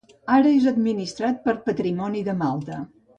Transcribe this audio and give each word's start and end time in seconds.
Ara, 0.35 0.53
és 0.59 0.63
administrat 0.71 1.37
per 1.43 1.55
Patrimoni 1.67 2.25
de 2.31 2.35
Malta. 2.41 2.79